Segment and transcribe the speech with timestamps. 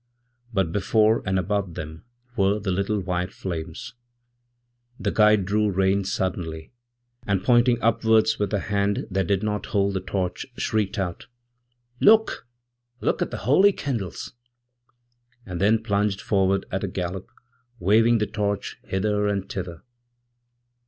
[0.51, 2.05] Butbefore and above them
[2.35, 3.93] were the little white flames.
[4.99, 6.71] The guide drewrein suddenly,
[7.27, 11.27] and pointing upwards with the hand that did not holdthe torch, shrieked out,
[11.99, 12.47] 'Look;
[12.99, 14.33] look at the holy candles!'
[15.45, 17.29] and thenplunged forward at a gallop,
[17.77, 19.83] waving the torch hither and thither.